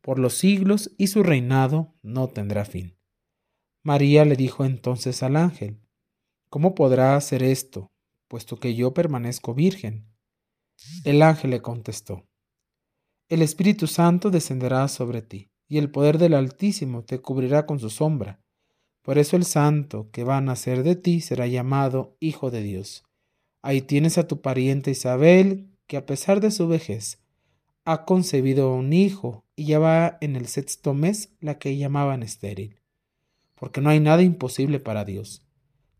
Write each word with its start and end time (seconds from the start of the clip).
por 0.00 0.18
los 0.18 0.34
siglos 0.34 0.92
y 0.96 1.08
su 1.08 1.22
reinado 1.22 1.94
no 2.02 2.28
tendrá 2.28 2.64
fin. 2.64 2.98
María 3.82 4.24
le 4.24 4.36
dijo 4.36 4.64
entonces 4.64 5.22
al 5.22 5.36
ángel, 5.36 5.80
¿Cómo 6.50 6.74
podrá 6.74 7.14
hacer 7.14 7.42
esto, 7.42 7.92
puesto 8.26 8.58
que 8.58 8.74
yo 8.74 8.94
permanezco 8.94 9.54
virgen? 9.54 10.08
El 11.04 11.22
ángel 11.22 11.50
le 11.50 11.60
contestó, 11.60 12.26
El 13.28 13.42
Espíritu 13.42 13.86
Santo 13.86 14.30
descenderá 14.30 14.88
sobre 14.88 15.22
ti, 15.22 15.50
y 15.68 15.78
el 15.78 15.90
poder 15.90 16.18
del 16.18 16.34
Altísimo 16.34 17.04
te 17.04 17.20
cubrirá 17.20 17.66
con 17.66 17.78
su 17.78 17.90
sombra. 17.90 18.40
Por 19.02 19.18
eso 19.18 19.36
el 19.36 19.44
santo 19.44 20.10
que 20.10 20.24
va 20.24 20.38
a 20.38 20.42
nacer 20.42 20.82
de 20.82 20.96
ti 20.96 21.20
será 21.20 21.46
llamado 21.46 22.16
Hijo 22.20 22.50
de 22.50 22.62
Dios. 22.62 23.04
Ahí 23.62 23.82
tienes 23.82 24.18
a 24.18 24.26
tu 24.26 24.40
pariente 24.40 24.90
Isabel, 24.90 25.76
que 25.86 25.96
a 25.96 26.06
pesar 26.06 26.40
de 26.40 26.50
su 26.50 26.68
vejez, 26.68 27.18
ha 27.84 28.04
concebido 28.04 28.74
un 28.74 28.92
hijo 28.92 29.44
y 29.58 29.64
ya 29.64 29.80
va 29.80 30.18
en 30.20 30.36
el 30.36 30.46
sexto 30.46 30.94
mes 30.94 31.30
la 31.40 31.58
que 31.58 31.76
llamaban 31.76 32.22
estéril, 32.22 32.78
porque 33.56 33.80
no 33.80 33.90
hay 33.90 33.98
nada 33.98 34.22
imposible 34.22 34.78
para 34.78 35.04
Dios. 35.04 35.44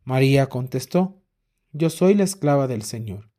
María 0.05 0.48
contestó, 0.48 1.20
Yo 1.73 1.91
soy 1.91 2.15
la 2.15 2.23
esclava 2.23 2.69
del 2.69 2.84
Señor, 2.84 3.33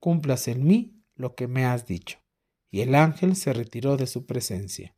cúmplase 0.00 0.52
en 0.52 0.66
mí 0.66 1.02
lo 1.16 1.34
que 1.34 1.48
me 1.48 1.66
has 1.66 1.86
dicho. 1.86 2.18
Y 2.70 2.80
el 2.80 2.94
ángel 2.94 3.36
se 3.36 3.52
retiró 3.52 3.98
de 3.98 4.06
su 4.06 4.24
presencia. 4.24 4.96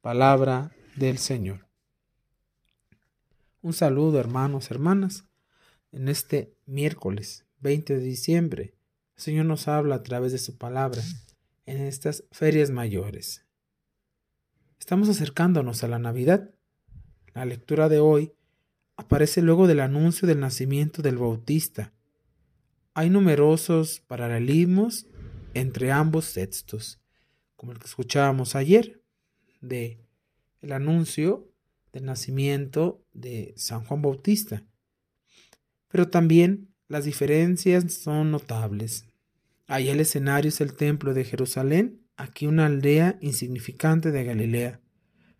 Palabra 0.00 0.72
del 0.96 1.18
Señor. 1.18 1.68
Un 3.60 3.74
saludo 3.74 4.18
hermanos, 4.18 4.70
hermanas. 4.70 5.24
En 5.92 6.08
este 6.08 6.56
miércoles 6.64 7.44
20 7.60 7.98
de 7.98 8.02
diciembre, 8.02 8.74
el 9.16 9.22
Señor 9.22 9.44
nos 9.44 9.68
habla 9.68 9.96
a 9.96 10.02
través 10.02 10.32
de 10.32 10.38
su 10.38 10.56
palabra 10.56 11.02
en 11.66 11.82
estas 11.82 12.24
ferias 12.32 12.70
mayores. 12.70 13.45
Estamos 14.86 15.08
acercándonos 15.08 15.82
a 15.82 15.88
la 15.88 15.98
Navidad. 15.98 16.48
La 17.34 17.44
lectura 17.44 17.88
de 17.88 17.98
hoy 17.98 18.34
aparece 18.96 19.42
luego 19.42 19.66
del 19.66 19.80
anuncio 19.80 20.28
del 20.28 20.38
nacimiento 20.38 21.02
del 21.02 21.18
Bautista. 21.18 21.92
Hay 22.94 23.10
numerosos 23.10 23.98
paralelismos 24.06 25.08
entre 25.54 25.90
ambos 25.90 26.34
textos, 26.34 27.00
como 27.56 27.72
el 27.72 27.80
que 27.80 27.86
escuchábamos 27.86 28.54
ayer, 28.54 29.02
de 29.60 29.98
el 30.60 30.70
anuncio 30.70 31.50
del 31.92 32.04
nacimiento 32.04 33.02
de 33.12 33.54
San 33.56 33.84
Juan 33.84 34.02
Bautista. 34.02 34.62
Pero 35.88 36.10
también 36.10 36.72
las 36.86 37.06
diferencias 37.06 37.92
son 37.92 38.30
notables. 38.30 39.04
Allá 39.66 39.90
el 39.90 39.98
escenario 39.98 40.50
es 40.50 40.60
el 40.60 40.74
templo 40.74 41.12
de 41.12 41.24
Jerusalén, 41.24 42.05
aquí 42.16 42.46
una 42.46 42.66
aldea 42.66 43.18
insignificante 43.20 44.10
de 44.10 44.24
Galilea. 44.24 44.80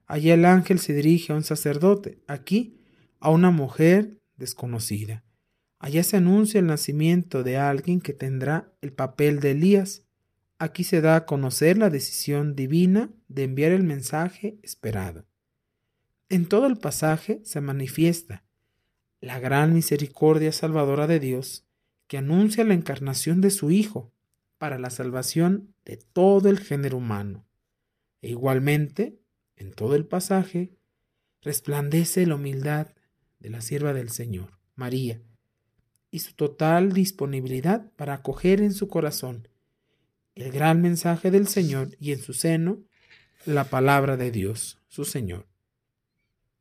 Allá 0.06 0.34
el 0.34 0.44
ángel 0.44 0.78
se 0.78 0.92
dirige 0.92 1.32
a 1.32 1.36
un 1.36 1.42
sacerdote, 1.42 2.22
aquí 2.26 2.78
a 3.18 3.30
una 3.30 3.50
mujer 3.50 4.20
desconocida. 4.36 5.24
Allá 5.78 6.02
se 6.04 6.16
anuncia 6.16 6.60
el 6.60 6.66
nacimiento 6.66 7.42
de 7.42 7.56
alguien 7.56 8.00
que 8.00 8.12
tendrá 8.12 8.72
el 8.80 8.92
papel 8.92 9.40
de 9.40 9.52
Elías. 9.52 10.04
Aquí 10.58 10.84
se 10.84 11.00
da 11.00 11.16
a 11.16 11.26
conocer 11.26 11.76
la 11.76 11.90
decisión 11.90 12.54
divina 12.54 13.10
de 13.28 13.44
enviar 13.44 13.72
el 13.72 13.82
mensaje 13.82 14.58
esperado. 14.62 15.26
En 16.28 16.46
todo 16.46 16.66
el 16.66 16.76
pasaje 16.76 17.40
se 17.44 17.60
manifiesta 17.60 18.44
la 19.20 19.38
gran 19.38 19.74
misericordia 19.74 20.52
salvadora 20.52 21.06
de 21.06 21.20
Dios, 21.20 21.66
que 22.06 22.18
anuncia 22.18 22.64
la 22.64 22.74
encarnación 22.74 23.40
de 23.40 23.50
su 23.50 23.70
Hijo, 23.70 24.12
para 24.58 24.78
la 24.78 24.90
salvación 24.90 25.74
de 25.84 25.96
todo 25.96 26.48
el 26.48 26.58
género 26.58 26.98
humano. 26.98 27.46
E 28.22 28.30
igualmente, 28.30 29.18
en 29.56 29.72
todo 29.72 29.94
el 29.94 30.06
pasaje, 30.06 30.76
resplandece 31.42 32.26
la 32.26 32.36
humildad 32.36 32.88
de 33.38 33.50
la 33.50 33.60
sierva 33.60 33.92
del 33.92 34.10
Señor, 34.10 34.58
María, 34.74 35.20
y 36.10 36.20
su 36.20 36.34
total 36.34 36.92
disponibilidad 36.92 37.90
para 37.96 38.14
acoger 38.14 38.60
en 38.60 38.72
su 38.72 38.88
corazón 38.88 39.48
el 40.34 40.52
gran 40.52 40.82
mensaje 40.82 41.30
del 41.30 41.48
Señor 41.48 41.96
y 41.98 42.12
en 42.12 42.20
su 42.20 42.34
seno 42.34 42.82
la 43.46 43.64
palabra 43.64 44.16
de 44.16 44.30
Dios, 44.30 44.78
su 44.88 45.04
Señor. 45.04 45.46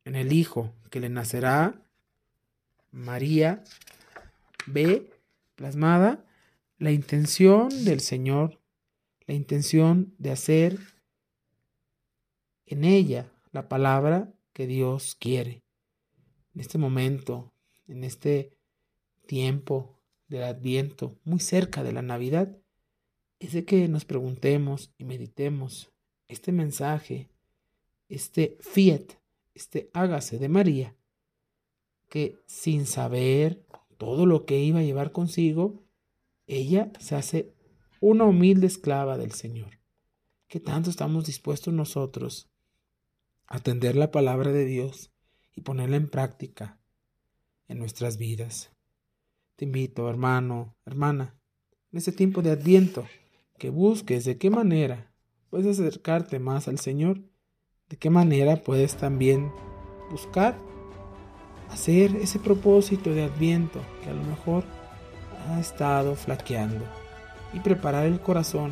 En 0.06 0.16
el 0.16 0.32
Hijo 0.32 0.74
que 0.90 1.00
le 1.00 1.10
nacerá, 1.10 1.82
María 2.92 3.64
ve 4.66 5.12
plasmada 5.56 6.25
la 6.78 6.92
intención 6.92 7.70
del 7.86 8.02
Señor, 8.02 8.60
la 9.28 9.34
intención 9.34 10.14
de 10.18 10.32
hacer 10.32 10.80
en 12.66 12.84
ella 12.84 13.32
la 13.52 13.70
palabra 13.70 14.34
que 14.54 14.68
Dios 14.68 15.16
quiere. 15.16 15.64
En 16.54 16.62
este 16.62 16.78
momento, 16.78 17.54
en 17.88 18.04
este 18.04 18.58
tiempo 19.26 20.00
del 20.28 20.44
adviento, 20.44 21.18
muy 21.24 21.40
cerca 21.40 21.84
de 21.84 21.94
la 21.94 22.02
Navidad, 22.02 22.58
es 23.40 23.54
de 23.54 23.66
que 23.66 23.88
nos 23.88 24.06
preguntemos 24.06 24.94
y 24.98 25.04
meditemos 25.04 25.92
este 26.28 26.52
mensaje, 26.52 27.30
este 28.10 28.58
fiat, 28.62 29.14
este 29.54 29.90
hágase 29.94 30.40
de 30.40 30.50
María, 30.50 30.96
que 32.10 32.38
sin 32.48 32.86
saber 32.86 33.66
todo 33.98 34.26
lo 34.26 34.46
que 34.46 34.60
iba 34.60 34.80
a 34.80 34.84
llevar 34.84 35.12
consigo, 35.12 35.85
ella 36.48 36.92
se 37.00 37.16
hace 37.16 37.54
una 38.00 38.26
humilde 38.26 38.68
esclava 38.68 39.18
del 39.18 39.32
Señor. 39.32 39.80
¿Qué 40.48 40.60
tanto 40.60 40.90
estamos 40.90 41.26
dispuestos 41.26 41.74
nosotros 41.74 42.50
a 43.48 43.58
atender 43.58 43.96
la 43.96 44.12
palabra 44.12 44.52
de 44.52 44.66
Dios 44.66 45.12
y 45.56 45.62
ponerla 45.62 45.98
en 45.98 46.10
práctica 46.10 46.80
en 47.68 47.80
nuestras 47.80 48.18
vidas? 48.18 48.72
Te 49.56 49.66
invito, 49.66 50.10
hermano, 50.10 50.76
hermana, 50.86 51.36
en 51.92 51.98
este 51.98 52.12
tiempo 52.12 52.42
de 52.42 52.52
adviento, 52.52 53.08
que 53.58 53.70
busques 53.70 54.26
de 54.26 54.38
qué 54.38 54.50
manera 54.50 55.14
puedes 55.50 55.80
acercarte 55.80 56.40
más 56.40 56.68
al 56.68 56.78
Señor, 56.78 57.22
de 57.90 57.98
qué 57.98 58.10
manera 58.10 58.58
puedes 58.58 58.98
también 58.98 59.52
buscar 60.12 60.60
hacer 61.70 62.16
ese 62.18 62.40
propósito 62.40 63.14
de 63.14 63.24
adviento 63.24 63.82
que 64.04 64.10
a 64.10 64.14
lo 64.14 64.24
mejor 64.24 64.66
ha 65.48 65.60
estado 65.60 66.16
flaqueando 66.16 66.86
y 67.54 67.60
preparar 67.60 68.06
el 68.06 68.20
corazón, 68.20 68.72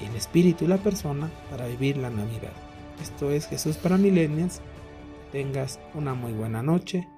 el 0.00 0.14
espíritu 0.16 0.64
y 0.64 0.68
la 0.68 0.78
persona 0.78 1.30
para 1.50 1.66
vivir 1.66 1.96
la 1.96 2.10
Navidad. 2.10 2.52
Esto 3.00 3.30
es 3.30 3.46
Jesús 3.46 3.76
para 3.76 3.96
Milenias. 3.96 4.60
Tengas 5.32 5.80
una 5.94 6.14
muy 6.14 6.32
buena 6.32 6.62
noche 6.62 7.08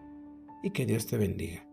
y 0.62 0.70
que 0.70 0.86
Dios 0.86 1.06
te 1.06 1.16
bendiga. 1.16 1.71